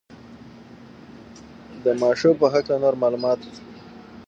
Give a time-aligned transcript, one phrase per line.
[1.83, 3.41] د ماشو په هکله نور معلومات.